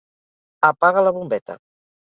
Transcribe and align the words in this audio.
Apaga 0.71 1.05
la 1.09 1.15
bombeta. 1.21 1.61